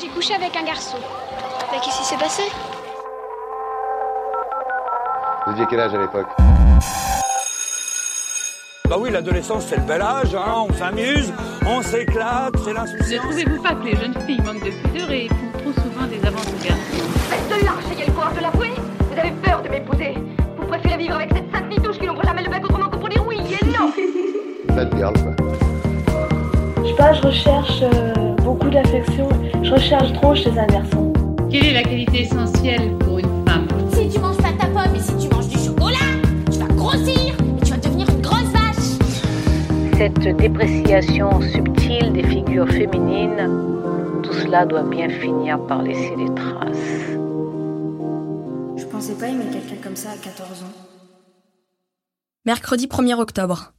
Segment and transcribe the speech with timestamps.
[0.00, 0.96] J'ai couché avec un garçon.
[1.70, 2.42] Bah, qu'est-ce qui s'est passé?
[5.46, 6.26] Vous aviez quel âge à l'époque?
[8.88, 11.32] Bah oui, l'adolescence c'est le bel âge, hein, on s'amuse,
[11.66, 13.24] on s'éclate, c'est Ne l'insouciance.
[13.24, 16.46] trouvez-vous pas que les jeunes filles manquent de pudeur et font trop souvent des avances
[16.46, 17.08] aux garçons?
[17.28, 18.70] Faites de lâche, ayez le courage de l'avouer
[19.10, 20.14] Vous avez peur de m'épouser
[20.56, 23.08] Vous préférez vivre avec cette sainte nitouche qui n'ouvre jamais le bec autrement que pour
[23.08, 23.90] dire oui et non
[24.76, 25.32] Bad girl, quoi.
[26.84, 29.28] Je sais pas, je recherche euh, beaucoup d'affection.
[29.66, 31.12] Je recherche trop chez un garçon.
[31.50, 35.00] Quelle est la qualité essentielle pour une femme Si tu manges pas ta pomme et
[35.00, 35.96] si tu manges du chocolat,
[36.52, 38.96] tu vas grossir et tu vas devenir une grosse vache.
[39.96, 47.10] Cette dépréciation subtile des figures féminines, tout cela doit bien finir par laisser des traces.
[48.76, 50.72] Je pensais pas aimer quelqu'un comme ça à 14 ans.
[52.44, 53.72] Mercredi 1er octobre.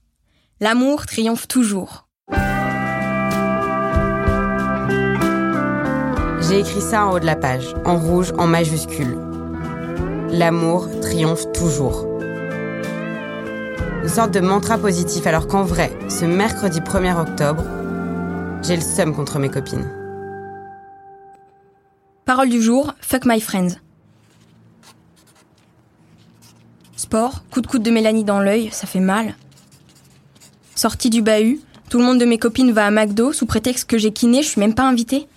[0.60, 2.07] L'amour triomphe toujours.
[6.48, 9.18] J'ai écrit ça en haut de la page, en rouge, en majuscule.
[10.30, 12.08] L'amour triomphe toujours.
[14.02, 17.66] Une sorte de mantra positif, alors qu'en vrai, ce mercredi 1er octobre,
[18.64, 19.92] j'ai le seum contre mes copines.
[22.24, 23.76] Parole du jour, fuck my friends.
[26.96, 29.36] Sport, coup de coude de Mélanie dans l'œil, ça fait mal.
[30.76, 31.60] Sortie du bahut,
[31.90, 34.48] tout le monde de mes copines va à McDo sous prétexte que j'ai kiné, je
[34.48, 35.28] suis même pas invitée.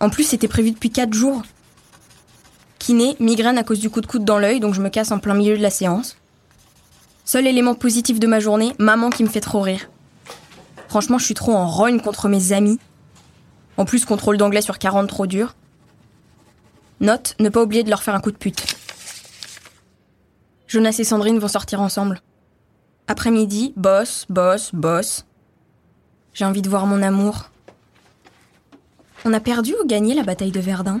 [0.00, 1.42] En plus, c'était prévu depuis 4 jours.
[2.78, 5.18] Kiné, migraine à cause du coup de coude dans l'œil, donc je me casse en
[5.18, 6.16] plein milieu de la séance.
[7.24, 9.90] Seul élément positif de ma journée, maman qui me fait trop rire.
[10.88, 12.78] Franchement, je suis trop en rogne contre mes amis.
[13.76, 15.56] En plus, contrôle d'anglais sur 40 trop dur.
[17.00, 18.76] Note, ne pas oublier de leur faire un coup de pute.
[20.68, 22.20] Jonas et Sandrine vont sortir ensemble.
[23.08, 25.26] Après-midi, boss, boss, boss.
[26.32, 27.50] J'ai envie de voir mon amour.
[29.28, 31.00] On a perdu ou gagné la bataille de Verdun?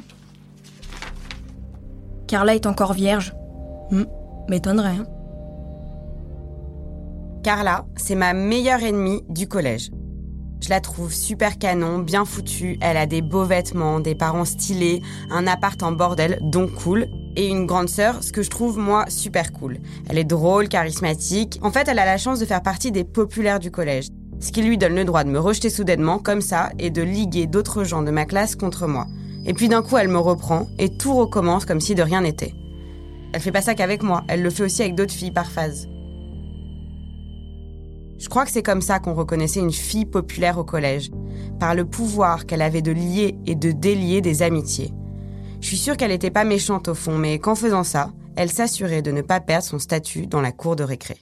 [2.26, 3.32] Carla est encore vierge.
[3.92, 4.02] Hmm,
[4.48, 4.96] M'étonnerait.
[4.98, 5.06] hein.
[7.44, 9.92] Carla, c'est ma meilleure ennemie du collège.
[10.60, 15.02] Je la trouve super canon, bien foutue, elle a des beaux vêtements, des parents stylés,
[15.30, 19.04] un appart en bordel, donc cool, et une grande sœur, ce que je trouve moi
[19.08, 19.78] super cool.
[20.08, 23.60] Elle est drôle, charismatique, en fait elle a la chance de faire partie des populaires
[23.60, 24.08] du collège,
[24.40, 27.46] ce qui lui donne le droit de me rejeter soudainement comme ça et de liguer
[27.46, 29.06] d'autres gens de ma classe contre moi.
[29.46, 32.54] Et puis d'un coup elle me reprend et tout recommence comme si de rien n'était.
[33.32, 35.88] Elle fait pas ça qu'avec moi, elle le fait aussi avec d'autres filles par phase.
[38.18, 41.10] Je crois que c'est comme ça qu'on reconnaissait une fille populaire au collège,
[41.60, 44.92] par le pouvoir qu'elle avait de lier et de délier des amitiés.
[45.60, 49.02] Je suis sûre qu'elle n'était pas méchante au fond, mais qu'en faisant ça, elle s'assurait
[49.02, 51.16] de ne pas perdre son statut dans la cour de récré.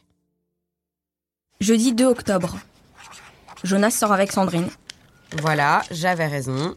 [1.61, 2.59] Jeudi 2 octobre.
[3.65, 4.69] Jonas sort avec Sandrine.
[5.41, 6.77] Voilà, j'avais raison.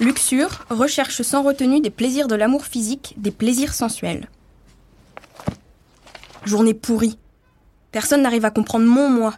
[0.00, 4.28] Luxure recherche sans retenue des plaisirs de l'amour physique, des plaisirs sensuels.
[6.44, 7.18] Journée pourrie.
[7.92, 9.34] Personne n'arrive à comprendre mon moi.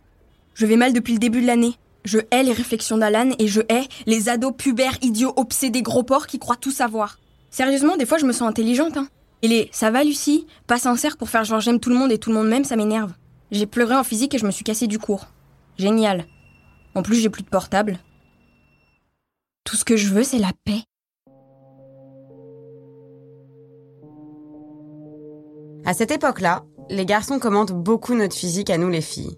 [0.55, 1.77] Je vais mal depuis le début de l'année.
[2.05, 6.29] Je hais les réflexions d'Alan et je hais les ados pubères idiots obsédés gros porcs
[6.29, 7.19] qui croient tout savoir.
[7.51, 9.09] Sérieusement, des fois je me sens intelligente, hein.
[9.43, 12.19] Et les ça va Lucie, pas sincère pour faire genre j'aime tout le monde et
[12.19, 13.13] tout le monde m'aime, ça m'énerve.
[13.51, 15.27] J'ai pleuré en physique et je me suis cassé du cours.
[15.77, 16.25] Génial.
[16.95, 17.99] En plus, j'ai plus de portable.
[19.65, 20.83] Tout ce que je veux, c'est la paix.
[25.85, 29.37] À cette époque-là, les garçons commentent beaucoup notre physique à nous les filles.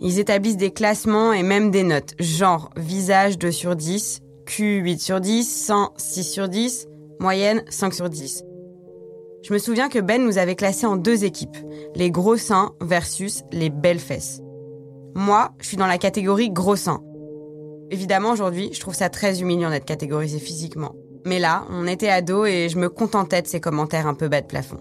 [0.00, 5.00] Ils établissent des classements et même des notes, genre visage 2 sur 10, cul 8
[5.00, 6.88] sur 10, sang 6 sur 10,
[7.20, 8.44] moyenne 5 sur 10.
[9.42, 11.56] Je me souviens que Ben nous avait classés en deux équipes,
[11.94, 14.42] les gros seins versus les belles fesses.
[15.18, 17.02] Moi, je suis dans la catégorie gros seins.
[17.90, 20.94] Évidemment, aujourd'hui, je trouve ça très humiliant d'être catégorisé physiquement.
[21.26, 24.42] Mais là, on était ados et je me contentais de ces commentaires un peu bas
[24.42, 24.78] de plafond.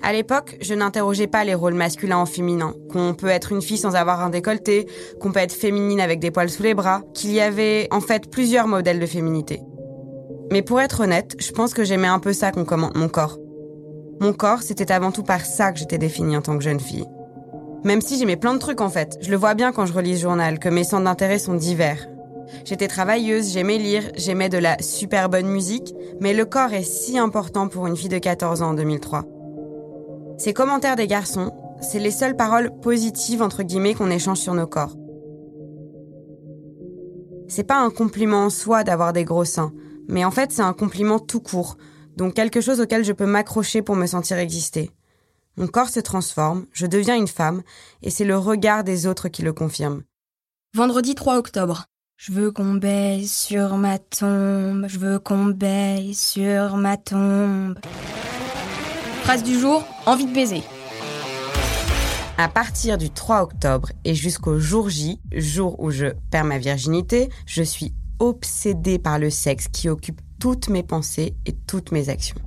[0.00, 3.76] À l'époque, je n'interrogeais pas les rôles masculins ou féminins, qu'on peut être une fille
[3.76, 4.86] sans avoir un décolleté,
[5.20, 8.30] qu'on peut être féminine avec des poils sous les bras, qu'il y avait en fait
[8.30, 9.60] plusieurs modèles de féminité.
[10.50, 13.38] Mais pour être honnête, je pense que j'aimais un peu ça qu'on commente mon corps.
[14.20, 17.04] Mon corps, c'était avant tout par ça que j'étais définie en tant que jeune fille.
[17.84, 19.18] Même si j'aimais plein de trucs en fait.
[19.20, 22.08] Je le vois bien quand je relis ce journal, que mes centres d'intérêt sont divers.
[22.64, 27.18] J'étais travailleuse, j'aimais lire, j'aimais de la super bonne musique, mais le corps est si
[27.18, 29.24] important pour une fille de 14 ans en 2003.
[30.38, 34.66] Ces commentaires des garçons, c'est les seules paroles positives entre guillemets qu'on échange sur nos
[34.66, 34.96] corps.
[37.48, 39.72] C'est pas un compliment en soi d'avoir des gros seins,
[40.08, 41.76] mais en fait c'est un compliment tout court,
[42.16, 44.90] donc quelque chose auquel je peux m'accrocher pour me sentir exister.
[45.56, 47.62] Mon corps se transforme, je deviens une femme,
[48.02, 50.02] et c'est le regard des autres qui le confirme.
[50.74, 51.84] Vendredi 3 octobre.
[52.16, 57.78] Je veux qu'on baise sur ma tombe, je veux qu'on baise sur ma tombe.
[59.22, 60.62] Phrase du jour, envie de baiser.
[62.36, 67.28] À partir du 3 octobre et jusqu'au jour J, jour où je perds ma virginité,
[67.46, 72.40] je suis obsédée par le sexe qui occupe toutes mes pensées et toutes mes actions.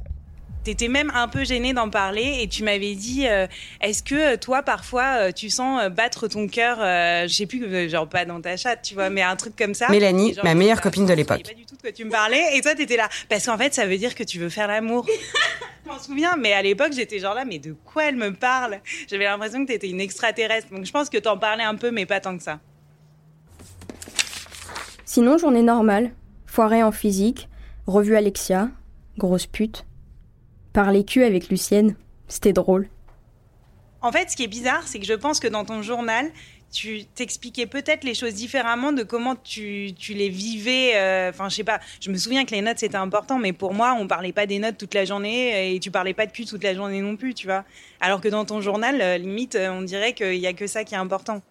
[0.67, 3.47] T'étais même un peu gênée d'en parler et tu m'avais dit euh,
[3.79, 6.79] est-ce que euh, toi parfois euh, tu sens battre ton cœur
[7.25, 9.87] je sais plus genre pas dans ta chatte tu vois mais un truc comme ça?
[9.87, 11.43] Mélanie ma meilleure copine de l'époque.
[11.43, 13.07] pas du tout de quoi tu me parlais et toi t'étais là.
[13.29, 15.07] Parce qu'en fait ça veut dire que tu veux faire l'amour.
[15.85, 18.81] Je m'en souviens mais à l'époque j'étais genre là mais de quoi elle me parle?
[19.09, 20.67] J'avais l'impression que t'étais une extraterrestre.
[20.69, 22.59] Donc je pense que t'en parlais un peu mais pas tant que ça.
[25.05, 26.11] Sinon journée normale.
[26.45, 27.47] Foirée en physique.
[27.85, 28.67] Revue Alexia.
[29.17, 29.85] Grosse pute
[30.77, 31.95] parler cul avec Lucienne.
[32.27, 32.87] C'était drôle.
[34.03, 36.29] En fait, ce qui est bizarre, c'est que je pense que dans ton journal,
[36.71, 40.91] tu t'expliquais peut-être les choses différemment de comment tu, les vivais.
[40.95, 41.79] Euh, enfin, je sais pas.
[41.99, 44.59] Je me souviens que les notes c'était important, mais pour moi, on parlait pas des
[44.59, 47.33] notes toute la journée et tu parlais pas de cul toute la journée non plus,
[47.33, 47.65] tu vois.
[47.99, 50.83] Alors que dans ton journal, euh, limite, euh, on dirait qu'il y a que ça
[50.83, 51.41] qui est important.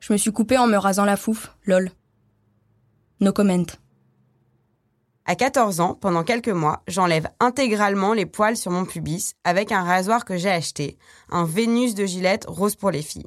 [0.00, 1.92] Je me suis coupée en me rasant la fouf, lol.
[3.20, 3.66] No comment.
[5.30, 9.82] À 14 ans, pendant quelques mois, j'enlève intégralement les poils sur mon pubis avec un
[9.82, 10.96] rasoir que j'ai acheté,
[11.28, 13.26] un Vénus de Gillette rose pour les filles.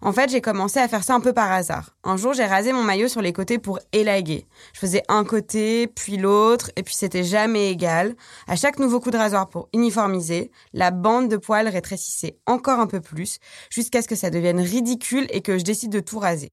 [0.00, 1.90] En fait, j'ai commencé à faire ça un peu par hasard.
[2.02, 4.46] Un jour, j'ai rasé mon maillot sur les côtés pour élaguer.
[4.72, 8.16] Je faisais un côté, puis l'autre, et puis c'était jamais égal.
[8.46, 12.86] À chaque nouveau coup de rasoir pour uniformiser, la bande de poils rétrécissait encore un
[12.86, 13.38] peu plus,
[13.68, 16.48] jusqu'à ce que ça devienne ridicule et que je décide de tout raser.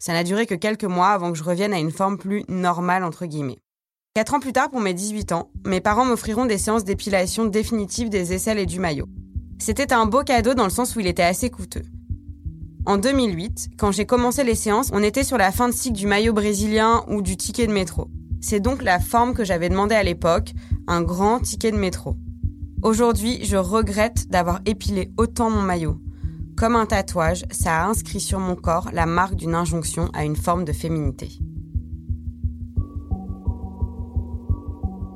[0.00, 3.04] Ça n'a duré que quelques mois avant que je revienne à une forme plus normale,
[3.04, 3.60] entre guillemets.
[4.18, 8.08] Quatre ans plus tard, pour mes 18 ans, mes parents m'offriront des séances d'épilation définitives
[8.08, 9.06] des aisselles et du maillot.
[9.60, 11.84] C'était un beau cadeau dans le sens où il était assez coûteux.
[12.84, 16.08] En 2008, quand j'ai commencé les séances, on était sur la fin de cycle du
[16.08, 18.10] maillot brésilien ou du ticket de métro.
[18.40, 20.50] C'est donc la forme que j'avais demandé à l'époque,
[20.88, 22.16] un grand ticket de métro.
[22.82, 26.00] Aujourd'hui, je regrette d'avoir épilé autant mon maillot.
[26.56, 30.34] Comme un tatouage, ça a inscrit sur mon corps la marque d'une injonction à une
[30.34, 31.38] forme de féminité.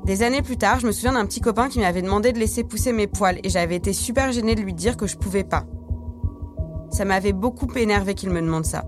[0.05, 2.65] Des années plus tard, je me souviens d'un petit copain qui m'avait demandé de laisser
[2.65, 5.65] pousser mes poils et j'avais été super gênée de lui dire que je pouvais pas.
[6.91, 8.83] Ça m'avait beaucoup énervé qu'il me demande ça.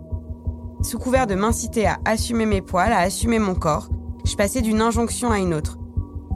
[0.81, 3.88] Sous couvert de m'inciter à assumer mes poils, à assumer mon corps,
[4.25, 5.77] je passais d'une injonction à une autre.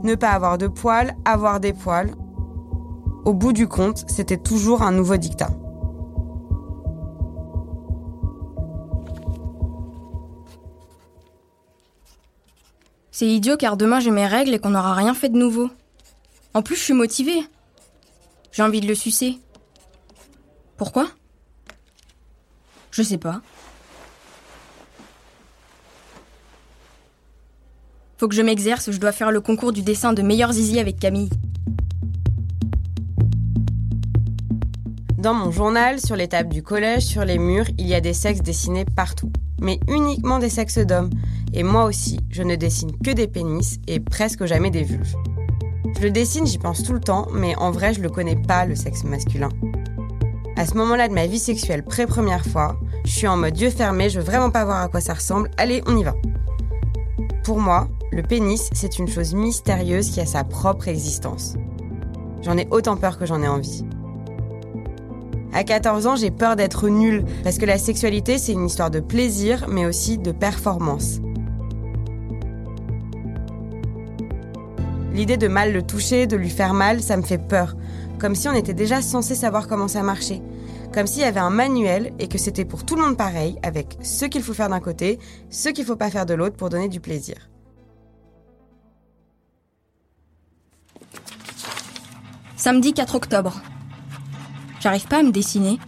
[0.02, 2.14] Ne pas avoir de poils, avoir des poils.
[3.26, 5.50] Au bout du compte, c'était toujours un nouveau dictat.
[13.20, 15.68] C'est idiot car demain j'ai mes règles et qu'on n'aura rien fait de nouveau.
[16.54, 17.42] En plus, je suis motivée.
[18.50, 19.38] J'ai envie de le sucer.
[20.78, 21.06] Pourquoi?
[22.90, 23.42] Je sais pas.
[28.16, 30.98] Faut que je m'exerce, je dois faire le concours du dessin de meilleur zizi avec
[30.98, 31.28] Camille.
[35.18, 38.14] Dans mon journal, sur les tables du collège, sur les murs, il y a des
[38.14, 39.30] sexes dessinés partout.
[39.60, 41.10] Mais uniquement des sexes d'hommes.
[41.52, 45.14] Et moi aussi, je ne dessine que des pénis et presque jamais des vulves.
[45.96, 48.64] Je le dessine, j'y pense tout le temps, mais en vrai, je le connais pas,
[48.64, 49.48] le sexe masculin.
[50.56, 54.10] À ce moment-là de ma vie sexuelle pré-première fois, je suis en mode yeux fermés,
[54.10, 56.14] je veux vraiment pas voir à quoi ça ressemble, allez, on y va.
[57.44, 61.54] Pour moi, le pénis, c'est une chose mystérieuse qui a sa propre existence.
[62.42, 63.84] J'en ai autant peur que j'en ai envie.
[65.52, 69.00] À 14 ans, j'ai peur d'être nulle, parce que la sexualité, c'est une histoire de
[69.00, 71.20] plaisir, mais aussi de performance.
[75.12, 77.74] L'idée de mal le toucher, de lui faire mal, ça me fait peur.
[78.18, 80.40] Comme si on était déjà censé savoir comment ça marchait.
[80.94, 83.96] Comme s'il y avait un manuel et que c'était pour tout le monde pareil, avec
[84.02, 86.88] ce qu'il faut faire d'un côté, ce qu'il faut pas faire de l'autre pour donner
[86.88, 87.36] du plaisir.
[92.56, 93.60] Samedi 4 octobre.
[94.80, 95.78] J'arrive pas à me dessiner.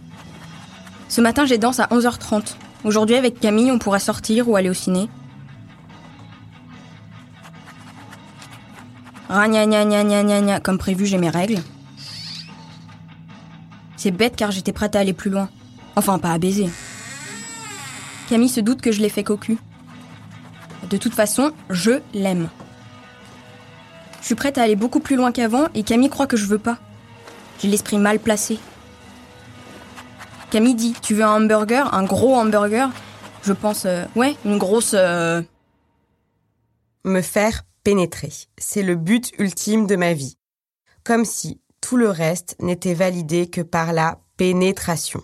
[1.07, 2.55] Ce matin, j'ai danse à 11h30.
[2.83, 5.07] Aujourd'hui, avec Camille, on pourra sortir ou aller au ciné.
[9.33, 11.57] Ragna gna gna gna gna comme prévu, j'ai mes règles.
[13.97, 15.49] C'est bête car j'étais prête à aller plus loin.
[15.95, 16.69] Enfin, pas à baiser.
[18.29, 19.57] Camille se doute que je l'ai fait cocu.
[20.87, 22.47] De toute façon, je l'aime.
[24.21, 26.59] Je suis prête à aller beaucoup plus loin qu'avant et Camille croit que je veux
[26.59, 26.77] pas.
[27.59, 28.59] J'ai l'esprit mal placé.
[30.51, 31.91] Camille dit Tu veux un hamburger?
[31.91, 32.89] Un gros hamburger?
[33.41, 34.93] Je pense euh, Ouais, une grosse.
[34.93, 35.41] euh,
[37.03, 38.31] Me faire pénétrer.
[38.57, 40.37] C'est le but ultime de ma vie.
[41.03, 45.21] Comme si tout le reste n'était validé que par la pénétration.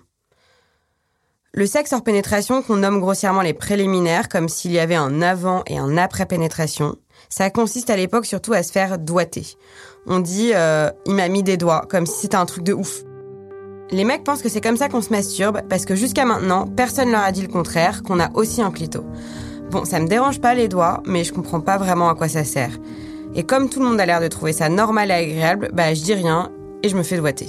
[1.53, 5.63] Le sexe hors pénétration, qu'on nomme grossièrement les préliminaires, comme s'il y avait un avant
[5.65, 6.95] et un après pénétration,
[7.27, 9.45] ça consiste à l'époque surtout à se faire doiter.
[10.05, 13.03] On dit euh, il m'a mis des doigts, comme si c'était un truc de ouf.
[13.91, 17.11] Les mecs pensent que c'est comme ça qu'on se masturbe, parce que jusqu'à maintenant, personne
[17.11, 19.03] leur a dit le contraire, qu'on a aussi un clito.
[19.71, 22.43] Bon, ça me dérange pas les doigts, mais je comprends pas vraiment à quoi ça
[22.43, 22.71] sert.
[23.35, 26.01] Et comme tout le monde a l'air de trouver ça normal et agréable, bah je
[26.01, 27.47] dis rien et je me fais doigter.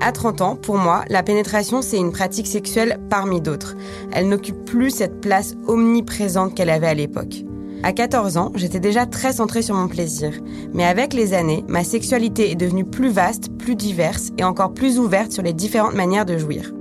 [0.00, 3.76] À 30 ans, pour moi, la pénétration, c'est une pratique sexuelle parmi d'autres.
[4.12, 7.44] Elle n'occupe plus cette place omniprésente qu'elle avait à l'époque.
[7.82, 10.32] À 14 ans, j'étais déjà très centrée sur mon plaisir.
[10.72, 14.98] Mais avec les années, ma sexualité est devenue plus vaste, plus diverse et encore plus
[14.98, 16.72] ouverte sur les différentes manières de jouir.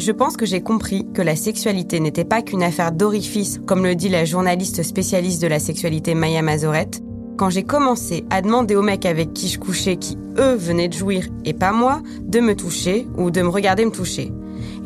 [0.00, 3.94] Je pense que j'ai compris que la sexualité n'était pas qu'une affaire d'orifice, comme le
[3.94, 7.02] dit la journaliste spécialiste de la sexualité Maya Mazorette,
[7.36, 10.94] quand j'ai commencé à demander aux mecs avec qui je couchais, qui eux venaient de
[10.94, 14.32] jouir et pas moi, de me toucher ou de me regarder me toucher.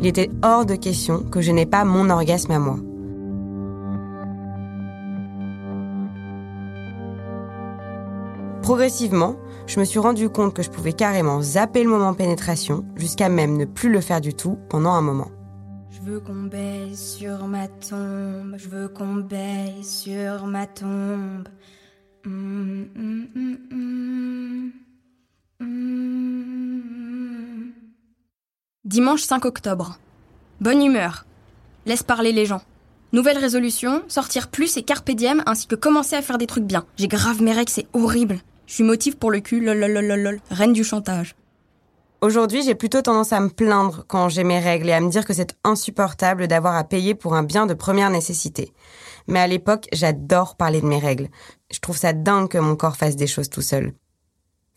[0.01, 2.79] Il était hors de question que je n'ai pas mon orgasme à moi.
[8.65, 13.29] Progressivement, je me suis rendu compte que je pouvais carrément zapper le moment pénétration jusqu'à
[13.29, 15.31] même ne plus le faire du tout pendant un moment.
[15.91, 21.47] Je veux qu'on baisse sur ma tombe, je veux qu'on baisse sur ma tombe.
[22.25, 23.27] Mm, mm,
[23.71, 24.71] mm.
[28.87, 29.99] Dimanche 5 octobre.
[30.63, 31.27] Bonne humeur.
[31.85, 32.63] Laisse parler les gens.
[33.13, 35.11] Nouvelle résolution, sortir plus et carpe
[35.45, 36.87] ainsi que commencer à faire des trucs bien.
[36.97, 38.41] J'ai grave mes règles, c'est horrible.
[38.67, 41.37] Je suis motive pour le cul, lol, reine du chantage.
[42.21, 45.27] Aujourd'hui, j'ai plutôt tendance à me plaindre quand j'ai mes règles et à me dire
[45.27, 48.73] que c'est insupportable d'avoir à payer pour un bien de première nécessité.
[49.27, 51.29] Mais à l'époque, j'adore parler de mes règles.
[51.71, 53.93] Je trouve ça dingue que mon corps fasse des choses tout seul.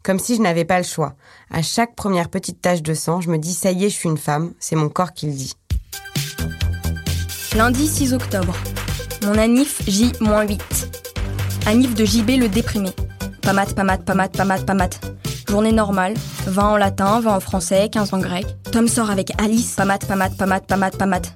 [0.03, 1.15] Comme si je n'avais pas le choix.
[1.49, 4.09] À chaque première petite tache de sang, je me dis ça y est, je suis
[4.09, 5.53] une femme, c'est mon corps qui le dit.
[7.55, 8.55] Lundi 6 octobre.
[9.23, 10.59] Mon anif J-8.
[11.65, 12.91] Anif de JB le déprimé.
[13.47, 14.99] Pas mat, pas mat, pas mat, pas mat, pas mat.
[15.47, 16.15] Journée normale,
[16.47, 18.45] 20 en latin, 20 en français, 15 en grec.
[18.73, 21.33] Tom sort avec Alice, pas mat, pas mat, pas mat, pas mat, pas mat.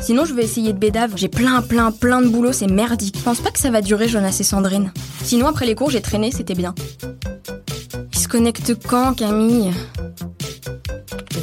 [0.00, 1.12] Sinon, je vais essayer de bédave.
[1.14, 3.16] J'ai plein, plein, plein de boulot, c'est merdique.
[3.16, 4.92] Je pense pas que ça va durer, Jonas et Sandrine.
[5.22, 6.74] Sinon, après les cours, j'ai traîné, c'était bien.
[8.12, 9.70] Ils se connectent quand, Camille?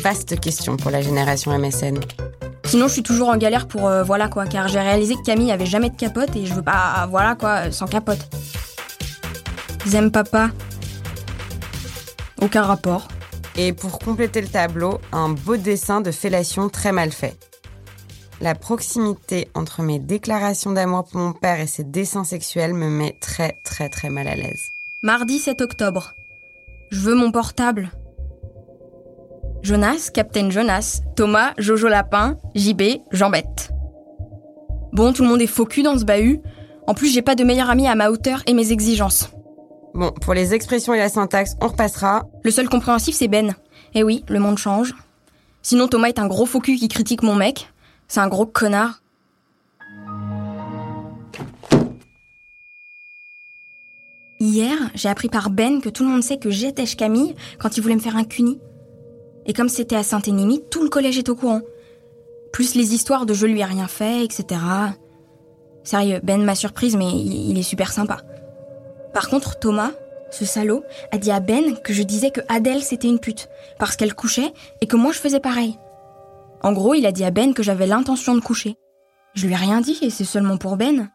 [0.04, 2.02] Vaste question pour la génération MSN.
[2.66, 5.54] Sinon, je suis toujours en galère pour euh, voilà quoi, car j'ai réalisé que Camille
[5.54, 8.20] avait jamais de capote et je veux pas, voilà quoi, sans capote.
[9.86, 10.50] Ils aiment papa.
[12.42, 13.08] Aucun rapport.
[13.56, 17.38] Et pour compléter le tableau, un beau dessin de fellation très mal fait.
[18.42, 23.16] La proximité entre mes déclarations d'amour pour mon père et ses dessins sexuels me met
[23.22, 24.72] très très très mal à l'aise.
[25.04, 26.16] Mardi 7 octobre.
[26.92, 27.92] Je veux mon portable.
[29.62, 33.72] Jonas, Captain Jonas, Thomas, Jojo Lapin, JB, Jambette.
[34.92, 36.42] Bon, tout le monde est faux cul dans ce bahut.
[36.88, 39.30] En plus, j'ai pas de meilleur ami à ma hauteur et mes exigences.
[39.96, 42.26] Bon, pour les expressions et la syntaxe, on repassera.
[42.44, 43.56] Le seul compréhensif, c'est Ben.
[43.94, 44.94] Eh oui, le monde change.
[45.62, 47.72] Sinon, Thomas est un gros faux qui critique mon mec.
[48.10, 49.02] C'est un gros connard.
[54.42, 57.82] Hier, j'ai appris par Ben que tout le monde sait que j'étèche Camille quand il
[57.82, 58.60] voulait me faire un cuni.
[59.46, 61.62] Et comme c'était à Saint-Énémy, tout le collège est au courant.
[62.52, 64.60] Plus les histoires de je lui ai rien fait, etc.
[65.86, 68.18] Sérieux, Ben m'a surprise, mais il est super sympa.
[69.16, 69.92] Par contre, Thomas,
[70.30, 73.48] ce salaud, a dit à Ben que je disais que Adèle c'était une pute,
[73.80, 75.80] parce qu'elle couchait et que moi je faisais pareil.
[76.62, 78.76] En gros, il a dit à Ben que j'avais l'intention de coucher.
[79.34, 81.10] Je lui ai rien dit et c'est seulement pour Ben.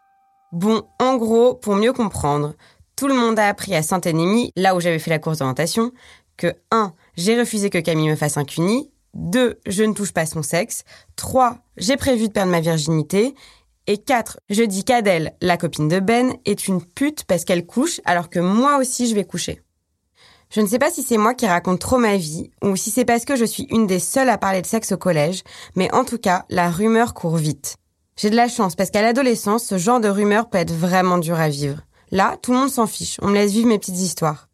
[0.50, 2.54] Bon, en gros, pour mieux comprendre,
[2.96, 5.92] tout le monde a appris à Saint-Énémy, là où j'avais fait la course d'orientation,
[6.38, 6.94] que 1.
[7.18, 9.60] J'ai refusé que Camille me fasse un cuni, 2.
[9.66, 10.84] Je ne touche pas son sexe,
[11.16, 11.58] 3.
[11.76, 13.34] J'ai prévu de perdre ma virginité,
[13.86, 14.40] et 4.
[14.48, 18.40] Je dis qu'Adèle, la copine de Ben, est une pute parce qu'elle couche alors que
[18.40, 19.62] moi aussi je vais coucher.
[20.50, 23.04] Je ne sais pas si c'est moi qui raconte trop ma vie ou si c'est
[23.04, 25.44] parce que je suis une des seules à parler de sexe au collège,
[25.76, 27.76] mais en tout cas, la rumeur court vite.
[28.16, 31.38] J'ai de la chance parce qu'à l'adolescence, ce genre de rumeur peut être vraiment dur
[31.38, 31.80] à vivre.
[32.10, 34.48] Là, tout le monde s'en fiche, on me laisse vivre mes petites histoires.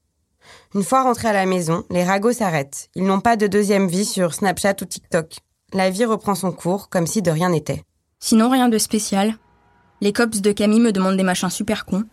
[0.75, 2.91] Une fois rentrés à la maison, les ragots s'arrêtent.
[2.95, 5.37] Ils n'ont pas de deuxième vie sur Snapchat ou TikTok.
[5.73, 7.83] La vie reprend son cours comme si de rien n'était.
[8.19, 9.37] Sinon, rien de spécial.
[10.01, 12.05] Les cops de Camille me demandent des machins super cons.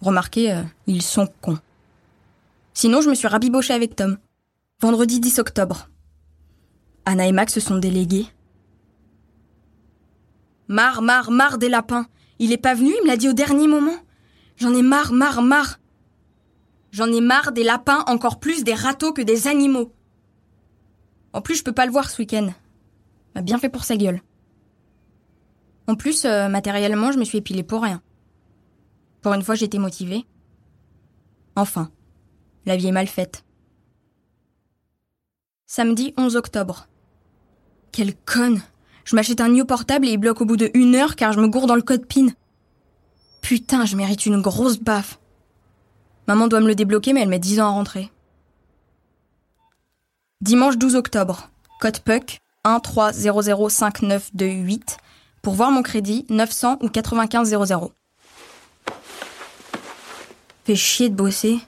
[0.00, 1.58] Remarquez, euh, ils sont cons.
[2.74, 4.18] Sinon, je me suis rabibochée avec Tom.
[4.80, 5.88] Vendredi 10 octobre.
[7.04, 8.26] Anna et Max se sont délégués.
[10.68, 12.06] Marre, marre, marre des lapins.
[12.38, 13.96] Il est pas venu, il me l'a dit au dernier moment.
[14.56, 15.78] J'en ai marre, marre, marre.
[16.90, 19.92] J'en ai marre des lapins, encore plus des râteaux que des animaux.
[21.32, 22.52] En plus, je peux pas le voir ce week-end.
[23.42, 24.20] Bien fait pour sa gueule.
[25.86, 28.02] En plus, euh, matériellement, je me suis épilée pour rien.
[29.20, 30.24] Pour une fois, j'étais motivée.
[31.56, 31.90] Enfin,
[32.66, 33.44] la vie est mal faite.
[35.66, 36.88] Samedi 11 octobre.
[37.92, 38.62] Quelle conne
[39.04, 41.40] Je m'achète un new portable et il bloque au bout de une heure car je
[41.40, 42.28] me gourde dans le code PIN.
[43.42, 45.18] Putain, je mérite une grosse baffe.
[46.28, 48.10] Maman doit me le débloquer, mais elle met 10 ans à rentrer.
[50.40, 51.50] Dimanche 12 octobre.
[51.80, 54.96] Code PUC 130059228
[55.42, 57.90] pour voir mon crédit 900 ou 9500.
[60.64, 61.58] Fait chier de bosser.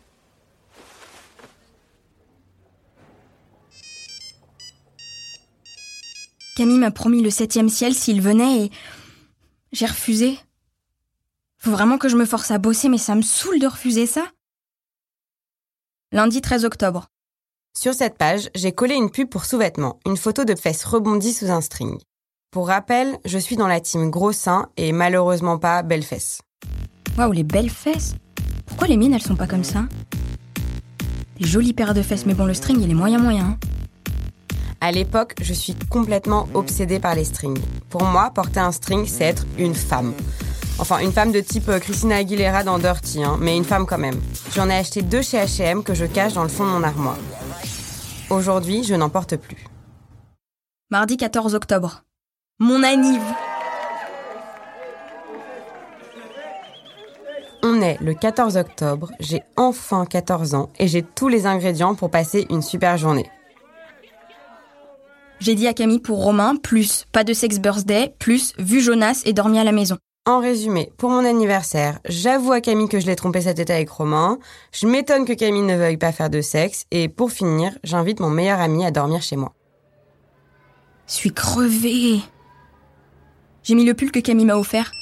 [6.57, 8.71] Camille m'a promis le septième ciel s'il venait et
[9.73, 10.39] j'ai refusé.
[11.59, 14.31] Faut vraiment que je me force à bosser, mais ça me saoule de refuser ça.
[16.13, 17.09] Lundi 13 octobre.
[17.77, 21.51] Sur cette page, j'ai collé une pub pour sous-vêtements, une photo de fesses rebondies sous
[21.51, 21.99] un string.
[22.55, 26.41] Pour rappel, je suis dans la team gros seins et malheureusement pas belles fesses.
[27.19, 28.15] Waouh, les belles fesses
[28.65, 29.87] Pourquoi les miennes, elles sont pas comme ça?
[31.41, 33.45] Des jolies paires de fesses, mais bon, le string, il est moyen moyen.
[33.45, 33.59] Hein.
[34.81, 37.59] À l'époque, je suis complètement obsédée par les strings.
[37.91, 40.15] Pour moi, porter un string, c'est être une femme.
[40.79, 43.99] Enfin, une femme de type euh, Christina Aguilera dans Dirty, hein, mais une femme quand
[43.99, 44.21] même.
[44.55, 47.19] J'en ai acheté deux chez H&M que je cache dans le fond de mon armoire.
[48.31, 49.67] Aujourd'hui, je n'en porte plus.
[50.93, 52.04] Mardi 14 octobre.
[52.61, 53.21] Mon anniv.
[57.65, 62.13] On est le 14 octobre, j'ai enfin 14 ans et j'ai tous les ingrédients pour
[62.13, 63.29] passer une super journée.
[65.41, 69.33] J'ai dit à Camille pour Romain, plus pas de sex birthday, plus vu Jonas et
[69.33, 69.99] dormi à la maison.
[70.25, 73.91] En résumé, pour mon anniversaire, j'avoue à Camille que je l'ai trompé cet été avec
[73.91, 74.39] Romain,
[74.71, 78.31] je m'étonne que Camille ne veuille pas faire de sexe, et pour finir, j'invite mon
[78.31, 79.53] meilleur ami à dormir chez moi.
[81.09, 82.23] Je suis crevée.
[83.65, 84.93] J'ai mis le pull que Camille m'a offert.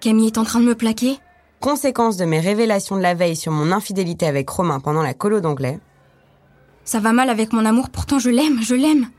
[0.00, 1.18] Camille est en train de me plaquer
[1.60, 5.40] Conséquence de mes révélations de la veille sur mon infidélité avec Romain pendant la colo
[5.40, 5.78] d'anglais.
[6.84, 9.10] Ça va mal avec mon amour, pourtant je l'aime, je l'aime.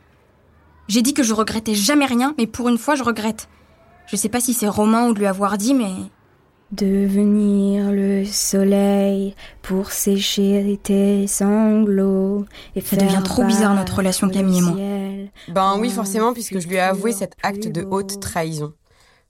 [0.88, 3.48] J'ai dit que je regrettais jamais rien, mais pour une fois je regrette.
[4.08, 5.92] Je sais pas si c'est Romain ou de lui avoir dit, mais.
[6.72, 12.46] Devenir le soleil pour sécher tes sanglots.
[12.76, 14.76] Et Ça devient trop bizarre notre relation Camille et moi.
[15.48, 18.74] Ben oui, forcément, puisque je lui ai avoué cet acte de haute trahison.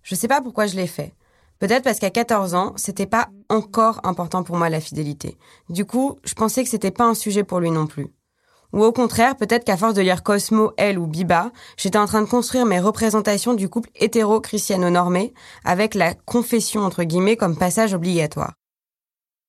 [0.03, 1.13] Je sais pas pourquoi je l'ai fait.
[1.59, 5.37] Peut-être parce qu'à 14 ans, c'était pas encore important pour moi la fidélité.
[5.69, 8.07] Du coup, je pensais que c'était pas un sujet pour lui non plus.
[8.71, 12.21] Ou au contraire, peut-être qu'à force de lire Cosmo, Elle ou Biba, j'étais en train
[12.21, 15.33] de construire mes représentations du couple hétéro-christiano-normé
[15.65, 18.53] avec la confession entre guillemets comme passage obligatoire.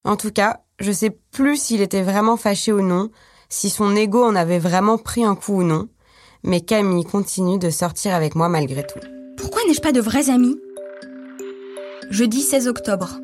[0.05, 3.11] En tout cas, je sais plus s'il était vraiment fâché ou non,
[3.51, 5.89] si son ego en avait vraiment pris un coup ou non,
[6.43, 9.01] mais Camille continue de sortir avec moi malgré tout.
[9.37, 10.57] Pourquoi n'ai-je pas de vrais amis?
[12.11, 13.21] Jeudi 16 octobre.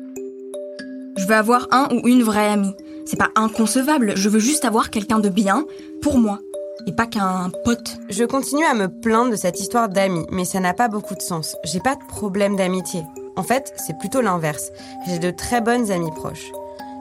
[1.17, 2.75] Je veux avoir un ou une vraie amie.
[3.09, 5.65] C'est pas inconcevable, je veux juste avoir quelqu'un de bien
[6.01, 6.39] pour moi
[6.87, 7.95] et pas qu'un pote.
[8.09, 11.21] Je continue à me plaindre de cette histoire d'amis, mais ça n'a pas beaucoup de
[11.21, 11.55] sens.
[11.63, 13.03] J'ai pas de problème d'amitié.
[13.37, 14.71] En fait, c'est plutôt l'inverse.
[15.07, 16.51] J'ai de très bonnes amies proches.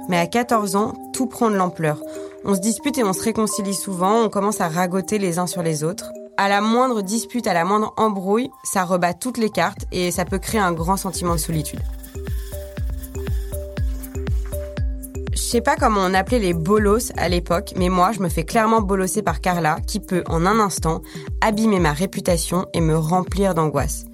[0.08, 2.00] Mais à 14 ans, tout prend de l'ampleur.
[2.44, 5.64] On se dispute et on se réconcilie souvent, on commence à ragoter les uns sur
[5.64, 6.12] les autres.
[6.36, 10.24] À la moindre dispute, à la moindre embrouille, ça rebat toutes les cartes et ça
[10.24, 11.80] peut créer un grand sentiment de solitude.
[15.46, 18.80] Sais pas comment on appelait les bolos à l'époque, mais moi, je me fais clairement
[18.80, 21.02] bolosser par Carla, qui peut, en un instant,
[21.40, 24.06] abîmer ma réputation et me remplir d'angoisse.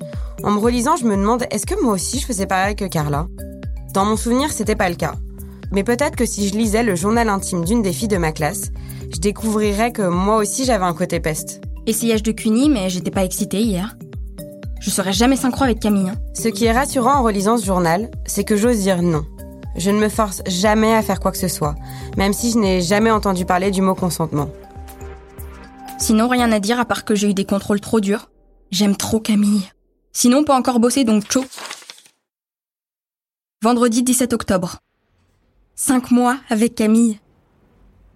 [0.45, 3.29] En me relisant, je me demande, est-ce que moi aussi je faisais pareil que Carla?
[3.95, 5.15] Dans mon souvenir, c'était pas le cas.
[5.71, 8.71] Mais peut-être que si je lisais le journal intime d'une des filles de ma classe,
[9.11, 11.63] je découvrirais que moi aussi j'avais un côté peste.
[11.87, 13.97] Essayage de cuny, mais j'étais pas excitée hier.
[14.81, 16.11] Je serais jamais synchro avec Camille.
[16.11, 16.17] Hein.
[16.35, 19.25] Ce qui est rassurant en relisant ce journal, c'est que j'ose dire non.
[19.77, 21.75] Je ne me force jamais à faire quoi que ce soit,
[22.17, 24.51] même si je n'ai jamais entendu parler du mot consentement.
[25.99, 28.31] Sinon, rien à dire à part que j'ai eu des contrôles trop durs.
[28.71, 29.71] J'aime trop Camille.
[30.13, 31.45] Sinon, pas encore bossé, donc chaud.
[33.63, 34.79] Vendredi 17 octobre.
[35.75, 37.21] Cinq mois avec Camille.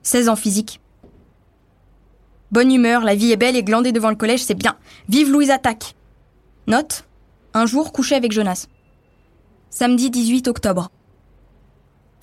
[0.03, 0.81] 16 ans physique.
[2.53, 4.77] Bonne humeur, la vie est belle et glander devant le collège, c'est bien.
[5.09, 5.95] Vive Louise Attaque.
[6.67, 7.05] Note.
[7.55, 8.67] Un jour couché avec Jonas.
[9.71, 10.91] Samedi 18 octobre.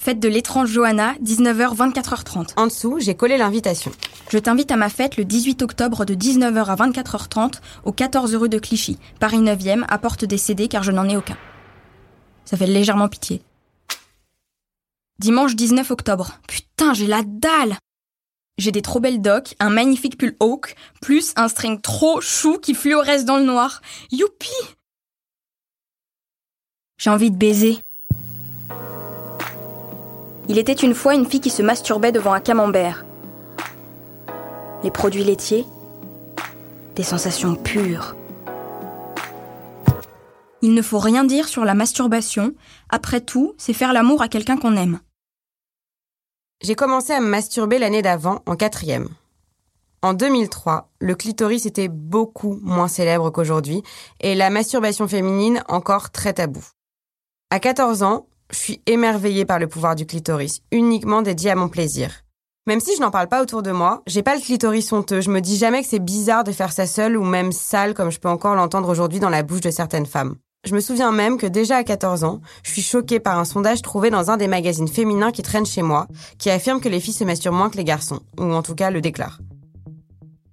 [0.03, 2.55] Fête de l'étrange Johanna, 19h, 24h30.
[2.57, 3.89] En dessous, j'ai collé l'invitation.
[4.29, 8.49] Je t'invite à ma fête le 18 octobre de 19h à 24h30 au 14 rue
[8.49, 11.37] de Clichy, Paris 9e, apporte des CD car je n'en ai aucun.
[12.43, 13.43] Ça fait légèrement pitié.
[15.19, 16.37] Dimanche 19 octobre.
[16.49, 17.77] Putain, j'ai la dalle
[18.57, 22.73] J'ai des trop belles docks, un magnifique pull Hawk, plus un string trop chou qui
[22.73, 23.81] fluoresce dans le noir.
[24.11, 24.51] Youpi
[26.97, 27.81] J'ai envie de baiser.
[30.49, 33.05] Il était une fois une fille qui se masturbait devant un camembert.
[34.83, 35.65] Les produits laitiers,
[36.95, 38.15] des sensations pures.
[40.61, 42.53] Il ne faut rien dire sur la masturbation.
[42.89, 44.99] Après tout, c'est faire l'amour à quelqu'un qu'on aime.
[46.61, 49.09] J'ai commencé à me masturber l'année d'avant, en quatrième.
[50.01, 53.83] En 2003, le clitoris était beaucoup moins célèbre qu'aujourd'hui
[54.19, 56.63] et la masturbation féminine encore très tabou.
[57.49, 62.23] À 14 ans, suis émerveillée par le pouvoir du clitoris, uniquement dédié à mon plaisir.
[62.65, 65.29] Même si je n'en parle pas autour de moi, j'ai pas le clitoris honteux, je
[65.29, 68.19] me dis jamais que c'est bizarre de faire ça seule ou même sale comme je
[68.19, 70.35] peux encore l'entendre aujourd'hui dans la bouche de certaines femmes.
[70.65, 73.81] Je me souviens même que déjà à 14 ans, je suis choquée par un sondage
[73.81, 77.13] trouvé dans un des magazines féminins qui traînent chez moi, qui affirme que les filles
[77.13, 79.39] se masturbent moins que les garçons, ou en tout cas le déclarent.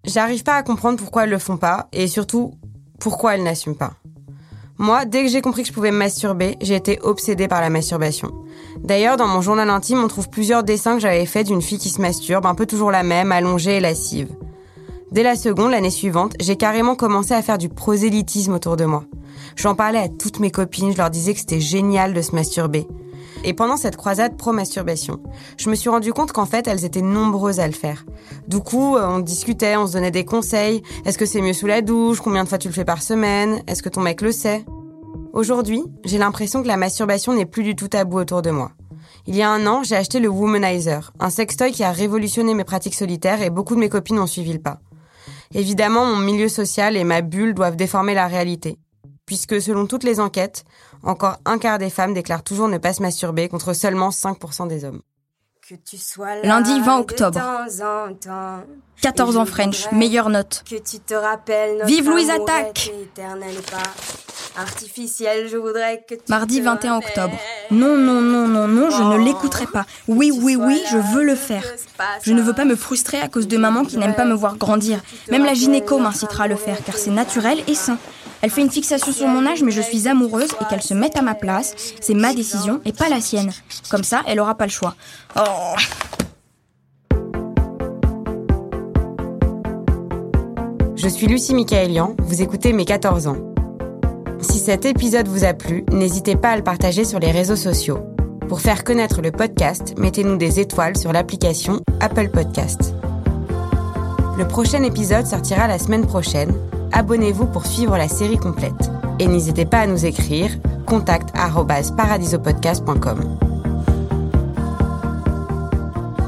[0.05, 2.55] J'arrive pas à comprendre pourquoi elles le font pas, et surtout,
[2.99, 3.93] pourquoi elles n'assument pas.
[4.81, 7.69] Moi, dès que j'ai compris que je pouvais me masturber, j'ai été obsédée par la
[7.69, 8.33] masturbation.
[8.83, 11.91] D'ailleurs, dans mon journal intime, on trouve plusieurs dessins que j'avais faits d'une fille qui
[11.91, 14.29] se masturbe, un peu toujours la même, allongée et lascive.
[15.13, 19.05] Dès la seconde, l'année suivante, j'ai carrément commencé à faire du prosélytisme autour de moi.
[19.55, 22.87] J'en parlais à toutes mes copines, je leur disais que c'était génial de se masturber.
[23.45, 25.21] Et pendant cette croisade pro-masturbation,
[25.57, 28.05] je me suis rendu compte qu'en fait, elles étaient nombreuses à le faire.
[28.49, 30.83] Du coup, euh, on discutait, on se donnait des conseils.
[31.05, 32.21] Est-ce que c'est mieux sous la douche?
[32.21, 33.63] Combien de fois tu le fais par semaine?
[33.67, 34.65] Est-ce que ton mec le sait?
[35.33, 38.73] Aujourd'hui, j'ai l'impression que la masturbation n'est plus du tout tabou autour de moi.
[39.27, 42.65] Il y a un an, j'ai acheté le Womanizer, un sextoy qui a révolutionné mes
[42.65, 44.81] pratiques solitaires et beaucoup de mes copines ont suivi le pas.
[45.55, 48.79] Évidemment, mon milieu social et ma bulle doivent déformer la réalité.
[49.27, 50.65] Puisque selon toutes les enquêtes,
[51.03, 54.85] encore un quart des femmes déclarent toujours ne pas se masturber contre seulement 5% des
[54.85, 55.03] hommes.
[56.43, 57.41] Lundi 20 octobre.
[59.03, 60.65] 14 ans French, meilleure note.
[61.87, 62.93] Vive Louise Attaque
[66.29, 67.37] Mardi 21 octobre.
[67.71, 69.87] Non, non, non, non, non, je ne l'écouterai pas.
[70.09, 71.65] Oui, oui, oui, je veux le faire.
[72.23, 74.57] Je ne veux pas me frustrer à cause de maman qui n'aime pas me voir
[74.57, 75.01] grandir.
[75.31, 77.99] Même la gynéco m'incitera à le faire car c'est naturel et sain.
[78.43, 81.17] Elle fait une fixation sur mon âge, mais je suis amoureuse et qu'elle se mette
[81.17, 81.75] à ma place.
[82.01, 83.53] C'est ma décision et pas la sienne.
[83.91, 84.95] Comme ça, elle aura pas le choix.
[85.37, 85.75] Oh.
[90.97, 93.39] Je suis Lucie Michaelian, vous écoutez mes 14 ans.
[94.41, 98.01] Si cet épisode vous a plu, n'hésitez pas à le partager sur les réseaux sociaux.
[98.49, 102.95] Pour faire connaître le podcast, mettez-nous des étoiles sur l'application Apple Podcast.
[104.39, 106.53] Le prochain épisode sortira la semaine prochaine.
[106.93, 108.91] Abonnez-vous pour suivre la série complète.
[109.19, 110.51] Et n'hésitez pas à nous écrire
[110.87, 113.37] contact@paradisopodcast.com.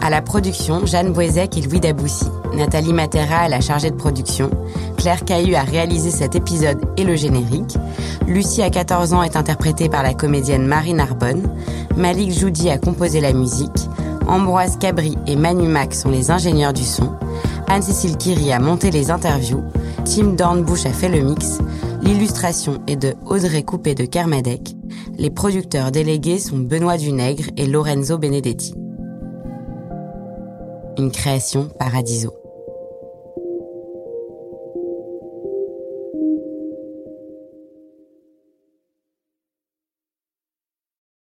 [0.00, 2.26] À la production, Jeanne Boisec et Louis Daboussi.
[2.56, 4.50] Nathalie Matera est la chargée de production.
[4.96, 7.78] Claire Caillu a réalisé cet épisode et le générique.
[8.26, 11.48] Lucie à 14 ans est interprétée par la comédienne Marie Narbonne.
[11.96, 13.88] Malik Joudi a composé la musique.
[14.26, 17.10] Ambroise Cabri et Manu Mac sont les ingénieurs du son.
[17.68, 19.62] Anne-Cécile Kiri a monté les interviews.
[20.04, 21.58] Tim Dornbush a fait le mix.
[22.02, 24.74] L'illustration est de Audrey Coupé de Kermadec.
[25.16, 28.74] Les producteurs délégués sont Benoît Dunègre et Lorenzo Benedetti.
[30.98, 32.41] Une création Paradiso.